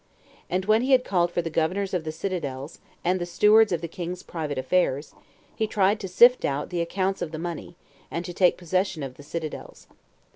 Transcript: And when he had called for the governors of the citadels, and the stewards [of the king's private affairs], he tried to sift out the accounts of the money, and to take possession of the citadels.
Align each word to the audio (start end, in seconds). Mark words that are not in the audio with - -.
And 0.49 0.65
when 0.65 0.81
he 0.81 0.93
had 0.93 1.03
called 1.03 1.31
for 1.31 1.43
the 1.43 1.51
governors 1.51 1.93
of 1.93 2.05
the 2.05 2.11
citadels, 2.11 2.79
and 3.03 3.21
the 3.21 3.25
stewards 3.27 3.71
[of 3.71 3.81
the 3.81 3.87
king's 3.87 4.23
private 4.23 4.57
affairs], 4.57 5.13
he 5.55 5.67
tried 5.67 5.99
to 5.99 6.07
sift 6.07 6.43
out 6.43 6.71
the 6.71 6.81
accounts 6.81 7.21
of 7.21 7.29
the 7.31 7.37
money, 7.37 7.75
and 8.09 8.25
to 8.25 8.33
take 8.33 8.57
possession 8.57 9.03
of 9.03 9.13
the 9.15 9.21
citadels. 9.23 9.85